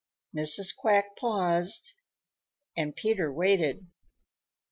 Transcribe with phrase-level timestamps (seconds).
[0.35, 0.75] Mrs.
[0.75, 1.91] Quack paused
[2.75, 3.85] and Peter waited.